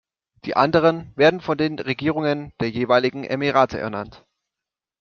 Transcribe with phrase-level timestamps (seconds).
[0.45, 4.25] Die anderen werden von den Regierungen der jeweiligen Emirate ernannt.